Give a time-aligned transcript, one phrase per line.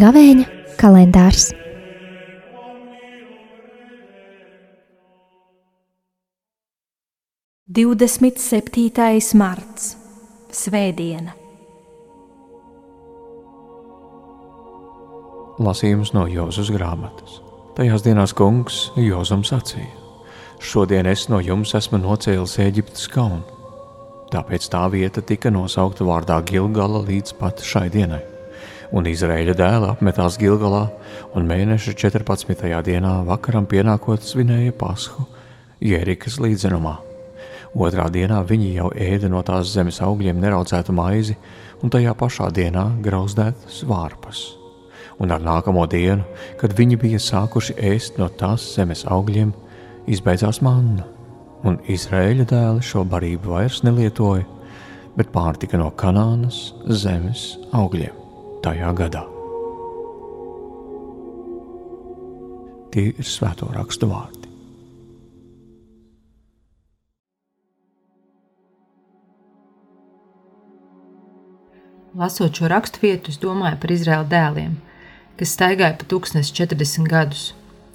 [0.00, 0.44] Gavēņa
[0.80, 1.50] kalendārs.
[7.70, 9.92] Divdesmit septītais marts,
[10.50, 11.36] Svētdiena.
[15.60, 17.49] Lasījums no Jūzas grāmatas.
[17.80, 19.88] Tajās dienās kungs Jozam sacīja:
[20.60, 23.40] Šodien es no jums esmu nocēlis Eģiptes kaunu.
[24.28, 28.20] Tāpēc tā vieta tika nosaukta vārdā Gilgala līdz pat šai dienai
[28.92, 30.82] un Izraēļa dēli apmetās Gilgalā,
[31.32, 32.52] un mēneša 14.
[32.84, 35.24] dienā vakaram pienākot svinēja Pashu
[35.80, 36.98] Jērikas līdzenumā.
[37.72, 41.40] Otrā dienā viņi jau ēda no tās zemes augļiem neraudzētu maizi,
[41.80, 44.50] un tajā pašā dienā grauzdētas vārpas.
[45.20, 46.24] Un ar nākamo dienu,
[46.60, 49.52] kad viņi bija sākuši ēst no tās zemes augļiem,
[50.08, 51.04] izbeidzās manna,
[51.64, 54.46] un Izraēļa dēli šo barību vairs nelietoja,
[55.18, 58.16] bet pārtika no Kanānas zemes augļiem
[58.64, 59.26] tajā gadā.
[62.90, 64.48] Tie ir svēto rakstu vārdi.
[72.18, 74.72] Lasot šo raksturvietu, es domāju par Izraēla dēliem,
[75.40, 77.44] kas staigāja pa tūkstnesi 40 gadus,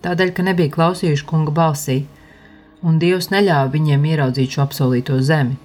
[0.01, 1.99] tādēļ, ka nebija klausījuši kunga balsī,
[2.81, 5.59] un Dievs neļāva viņiem ieraudzīt šo apsolīto zemi.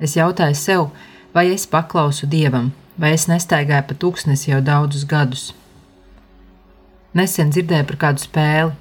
[0.00, 0.84] Es jautāju sev,
[1.32, 5.48] vai es paklausu Dievam, vai es nestaigāju pa tūkstnesi jau daudzus gadus.
[7.16, 8.76] Nesen dzirdēju par kādu spēli.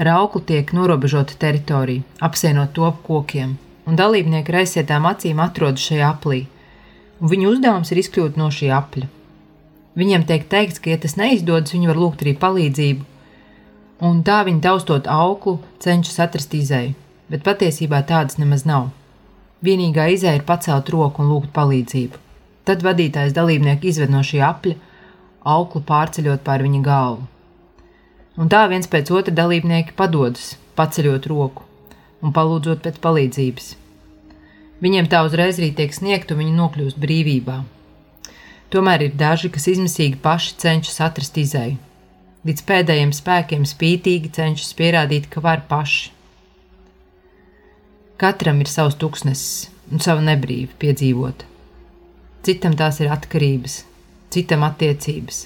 [0.00, 6.14] Ar auklu tiek norobežota teritorija, apsienot to kokiem, un dalībnieki ar aizsietām acīm atrodas šajā
[6.14, 6.44] aplī,
[7.20, 9.10] un viņu uzdevums ir izkļūt no šī apļa.
[9.98, 13.06] Viņiem tiek teikts, ka, ja tas neizdodas, viņi var lūgt arī palīdzību,
[14.06, 16.94] un tā viņi taustot auklu, cenšas atrast izēju,
[17.32, 18.90] bet patiesībā tādas nemaz nav.
[19.66, 22.20] Vienīgā izēja ir pacelt roku un lūgt palīdzību.
[22.64, 24.76] Tad vadītājs dalībnieku izved no šī apļa,
[25.56, 27.26] auklu pārceļot pār viņa galvu.
[28.40, 31.66] Un tā viens pēc otra dalībnieki padodas, paceļot roku
[32.22, 33.74] un palūdzot pēc palīdzības.
[34.80, 37.58] Viņiem tā uzreiz arī tiek sniegta, un viņi nokļūst brīvībā.
[38.70, 41.78] Tomēr ir daži, kas izmisīgi paši cenšas atrast izēju.
[42.46, 46.12] Līdz pēdējiem spēkiem spītīgi cenšas pierādīt, ka var paši.
[48.20, 51.48] Katram ir savs tuksnesis un sava nebrīva piedzīvota.
[52.46, 53.80] Citam tās ir atkarības,
[54.32, 55.40] citam attiecības,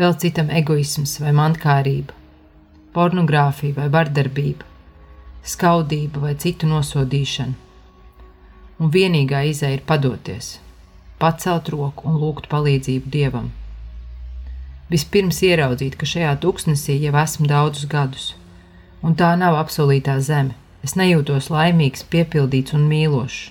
[0.00, 2.16] vēl citam egoisms vai mankārība,
[2.96, 4.66] pornogrāfija vai vardarbība,
[5.44, 7.54] skaudība vai citu nosodīšana.
[8.78, 10.56] Un vienīgā izēja ir padoties,
[11.18, 13.50] pacelt roku un lūgt palīdzību dievam.
[14.88, 18.28] Vispirms ieraudzīt, ka šajā tūkstnesī jau esmu daudzus gadus,
[19.02, 20.56] un tā nav apsolītā zeme.
[20.86, 23.50] Es nejūtos laimīgs, piepildīts un mīlošs.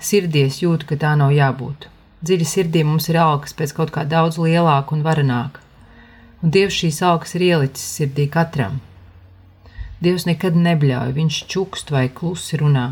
[0.00, 1.86] Sirdies jūtu, ka tā nav jābūt.
[2.24, 5.60] Dziļi sirdī mums ir alkas pēc kaut kā daudz lielāka un varenāka,
[6.42, 8.80] un Dievs šīs alkas ir ielicis sirdī katram.
[10.00, 12.88] Dievs nekad nebļauj, viņš čukst vai klusi runā.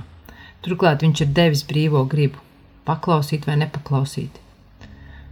[0.64, 2.40] Turklāt viņš ir devis brīvo gribu,
[2.88, 4.40] paklausīt vai nepaklausīt.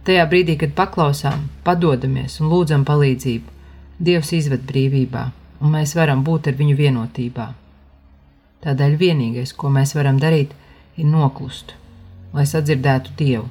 [0.03, 3.51] Tajā brīdī, kad paklausām, padodamies un lūdzam palīdzību,
[4.03, 5.27] Dievs izved brīvībā,
[5.61, 7.45] un mēs varam būt ar viņu vienotībā.
[8.65, 10.51] Tādēļ vienīgais, ko mēs varam darīt,
[10.97, 11.75] ir noklust,
[12.33, 13.45] lai sadzirdētu Dievu,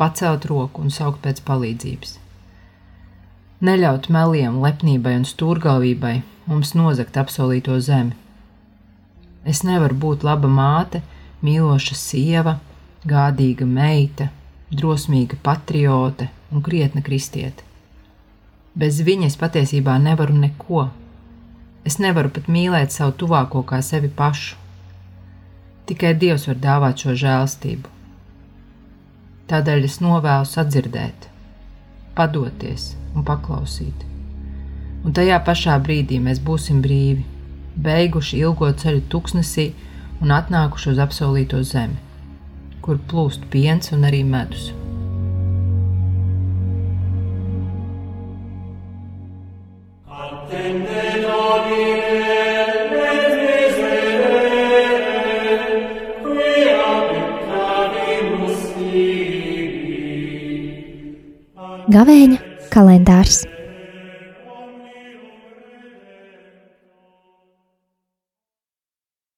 [0.00, 2.16] pacelt roku un saukt pēc palīdzības.
[3.68, 6.14] Neļaut meliem, lepnībai un stūrgalvībai
[6.46, 8.14] mums nozagt apsolīto zemi.
[9.44, 11.02] Es nevaru būt laba māte,
[11.42, 12.58] mīloša sieva,
[13.06, 14.28] gādīga meita,
[14.70, 17.62] drosmīga patriote un krietna kristiete.
[18.78, 20.88] Bez viņas patiesībā nevaru neko.
[21.86, 24.56] Es nevaru pat mīlēt savu tuvāko kā sevi pašu.
[25.88, 27.94] Tikai Dievs var dāvāt šo žēlstību.
[29.48, 31.30] Tādēļ es novēlu sadzirdēt,
[32.14, 34.04] padoties un paklausīt.
[35.06, 37.24] Un tajā pašā brīdī mēs būsim brīvi,
[37.78, 39.70] beiguši ilgo ceļu tuksnesī
[40.20, 41.96] un atnākuši uz apsolīto zemi,
[42.88, 44.70] kur plūst piens un arī medus.
[61.88, 62.40] Gavēņa
[62.72, 63.44] kalendārs.